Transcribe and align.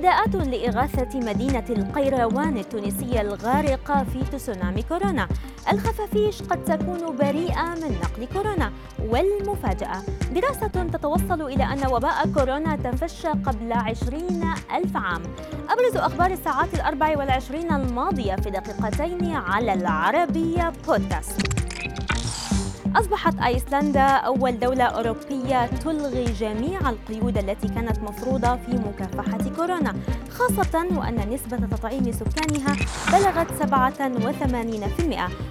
نداءات 0.00 0.34
لإغاثة 0.34 1.18
مدينة 1.18 1.64
القيروان 1.70 2.56
التونسية 2.56 3.20
الغارقة 3.20 4.04
في 4.04 4.24
تسونامي 4.32 4.82
كورونا. 4.82 5.28
الخفافيش 5.72 6.42
قد 6.42 6.64
تكون 6.64 7.16
بريئة 7.16 7.74
من 7.74 7.98
نقل 8.02 8.26
كورونا. 8.32 8.72
والمفاجأة 8.98 10.02
دراسة 10.34 10.68
تتوصل 10.68 11.42
إلى 11.42 11.64
أن 11.64 11.86
وباء 11.92 12.32
كورونا 12.34 12.76
تفشى 12.76 13.28
قبل 13.28 13.72
عشرين 13.72 14.44
ألف 14.74 14.96
عام. 14.96 15.22
أبرز 15.70 15.96
أخبار 15.96 16.30
الساعات 16.30 16.74
الأربع 16.74 17.18
والعشرين 17.18 17.72
الماضية 17.72 18.34
في 18.34 18.50
دقيقتين 18.50 19.34
على 19.34 19.72
العربية 19.72 20.72
بودكاست. 20.86 21.59
أصبحت 22.96 23.38
أيسلندا 23.38 24.00
أول 24.00 24.58
دولة 24.58 24.84
أوروبية 24.84 25.66
تلغي 25.66 26.24
جميع 26.24 26.90
القيود 26.90 27.38
التي 27.38 27.68
كانت 27.68 27.98
مفروضة 27.98 28.56
في 28.56 28.72
مكافحة 28.72 29.50
كورونا 29.56 29.94
خاصة 30.30 30.86
وأن 30.96 31.30
نسبة 31.30 31.56
تطعيم 31.76 32.12
سكانها 32.12 32.76
بلغت 33.12 33.46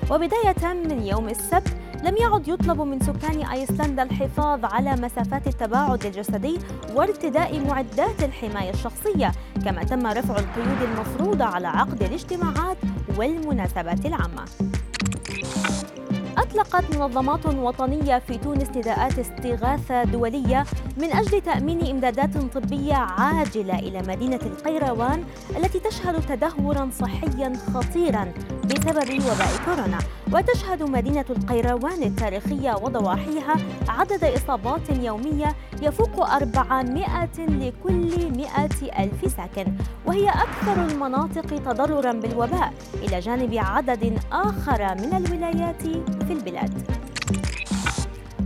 87% 0.10 0.12
وبداية 0.12 0.74
من 0.74 1.02
يوم 1.06 1.30
السبت 1.30 1.78
لم 2.04 2.18
يعد 2.18 2.48
يطلب 2.48 2.82
من 2.82 3.00
سكان 3.00 3.46
أيسلندا 3.48 4.04
الحفاظ 4.04 4.66
على 4.66 4.92
مسافات 4.92 5.48
التباعد 5.48 6.06
الجسدي 6.06 6.60
وارتداء 6.96 7.60
معدات 7.68 8.24
الحماية 8.24 8.70
الشخصية 8.70 9.32
كما 9.66 9.84
تم 9.84 10.08
رفع 10.08 10.36
القيود 10.40 10.82
المفروضة 10.82 11.46
على 11.46 11.68
عقد 11.68 12.04
الاجتماعات 12.04 12.78
والمناسبات 13.18 14.06
العامة. 14.06 14.46
أطلقت 16.50 16.96
منظمات 16.96 17.46
وطنية 17.46 18.20
في 18.20 18.38
تونس 18.38 18.70
نداءات 18.70 19.20
استغاثة 19.20 20.04
دولية 20.04 20.66
من 20.98 21.14
أجل 21.14 21.42
تأمين 21.42 21.88
إمدادات 21.88 22.38
طبية 22.38 22.94
عاجلة 22.94 23.80
إلى 23.80 24.02
مدينة 24.02 24.40
القيروان 24.44 25.24
التي 25.58 25.80
تشهد 25.80 26.22
تدهورا 26.22 26.90
صحيا 27.00 27.54
خطيرا 27.74 28.34
بسبب 28.66 29.24
وباء 29.24 29.52
كورونا. 29.66 30.00
وتشهد 30.34 30.84
مدينة 30.84 31.26
القيروان 31.30 32.04
التاريخية 32.04 32.72
وضواحيها 32.72 33.56
عدد 33.90 34.24
إصابات 34.24 34.90
يومية 34.90 35.56
يفوق 35.82 36.30
400 36.30 37.30
لكل 37.38 38.32
100 38.38 38.66
ألف 39.00 39.32
ساكن 39.38 39.72
وهي 40.06 40.30
أكثر 40.30 40.86
المناطق 40.86 41.46
تضررا 41.48 42.12
بالوباء 42.12 42.74
إلى 43.04 43.20
جانب 43.20 43.54
عدد 43.54 44.20
آخر 44.32 44.96
من 44.96 45.14
الولايات 45.14 45.82
في 46.28 46.34
البلاد. 46.34 47.09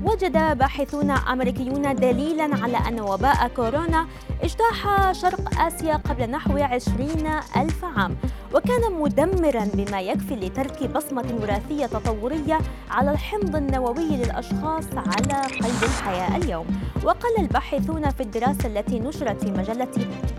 وجد 0.04 0.58
باحثون 0.58 1.12
أمريكيون 1.12 1.96
دليلا 1.96 2.50
على 2.64 2.78
أن 2.78 3.00
وباء 3.00 3.48
كورونا 3.56 4.08
اجتاح 4.44 5.12
شرق 5.12 5.60
آسيا 5.60 5.95
قبل 5.95 6.30
نحو 6.30 6.58
عشرين 6.58 7.28
ألف 7.58 7.86
عام 7.86 8.16
وكان 8.54 8.94
مدمرا 9.00 9.68
بما 9.73 10.02
يكفي 10.02 10.36
لترك 10.36 10.84
بصمة 10.92 11.40
وراثية 11.42 11.86
تطورية 11.86 12.60
على 12.92 13.12
الحمض 13.12 13.56
النووي 13.56 14.18
للأشخاص 14.18 14.86
على 14.95 15.42
قيد 15.48 15.84
الحياة 15.84 16.38
اليوم. 16.38 16.66
وقال 17.04 17.40
الباحثون 17.40 18.10
في 18.10 18.23
الدراسة 18.23 18.67
التي 18.67 19.00
نشرت 19.00 19.44
في 19.44 19.52
مجلة 19.52 19.88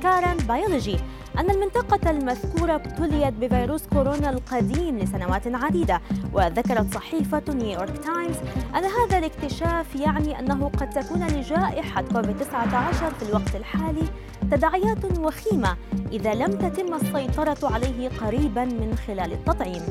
Current 0.03 0.37
Biology 0.37 0.97
أن 1.39 1.51
المنطقة 1.51 2.11
المذكورة 2.11 2.75
ابتليت 2.75 3.35
بفيروس 3.35 3.83
كورونا 3.87 4.31
القديم 4.31 4.99
لسنوات 4.99 5.43
عديدة 5.47 6.01
وذكرت 6.33 6.95
صحيفة 6.95 7.43
نيويورك 7.49 7.99
تايمز 7.99 8.37
أن 8.77 8.85
هذا 8.85 9.19
الاكتشاف 9.19 9.54
يعني 9.97 10.39
أنه 10.39 10.69
قد 10.69 10.91
تكون 10.91 11.27
لجائحة 11.27 12.03
كوفيد 12.03 12.37
19 12.39 13.15
في 13.15 13.29
الوقت 13.29 13.57
الحالي 13.57 14.09
تداعيات 14.51 15.19
وخيمة 15.19 15.77
إذا 16.13 16.35
لم 16.35 16.53
تتم 16.53 16.95
السيطرة 16.95 17.73
عليه 17.73 18.09
قريبا 18.09 18.65
من 18.65 18.97
خلال 19.07 19.33
التطعيم. 19.33 19.83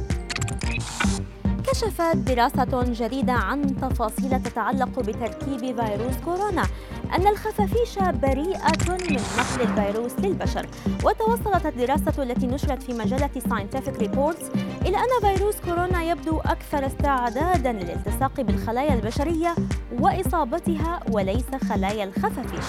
كشفت 1.74 2.16
دراسة 2.16 2.84
جديدة 2.84 3.34
عن 3.34 3.76
تفاصيل 3.76 4.44
تتعلق 4.44 5.00
بتركيب 5.00 5.60
فيروس 5.60 6.18
كورونا 6.26 6.64
أن 7.16 7.28
الخفافيش 7.28 8.00
بريئة 8.00 8.72
من 8.90 9.20
نقل 9.38 9.62
الفيروس 9.62 10.12
للبشر. 10.20 10.68
وتوصلت 11.04 11.66
الدراسة 11.66 12.24
التي 12.24 12.48
نشرت 12.48 12.84
في 12.84 12.94
مجلة 12.94 13.30
Scientific 13.50 14.00
Reports 14.00 14.58
إلى 14.86 14.98
أن 14.98 15.22
فيروس 15.22 15.56
كورونا 15.66 16.04
يبدو 16.04 16.40
أكثر 16.40 16.86
استعدادا 16.86 17.72
للالتصاق 17.72 18.42
بالخلايا 18.42 18.94
البشرية 18.94 19.56
وإصابتها 20.00 21.00
وليس 21.12 21.46
خلايا 21.70 22.04
الخفافيش. 22.04 22.66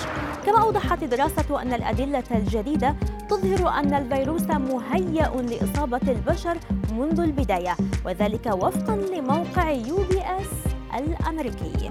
كما 0.46 0.62
أوضحت 0.62 1.02
الدراسة 1.02 1.62
أن 1.62 1.72
الأدلة 1.72 2.24
الجديدة 2.30 2.94
تظهر 3.34 3.68
أن 3.68 3.94
الفيروس 3.94 4.42
مهيأ 4.42 5.30
لإصابة 5.42 6.00
البشر 6.08 6.58
منذ 6.92 7.20
البداية 7.20 7.76
وذلك 8.06 8.46
وفقا 8.46 8.96
لموقع 8.96 9.70
يو 9.70 9.96
بي 9.96 10.20
اس 10.20 10.72
الأمريكي. 10.94 11.90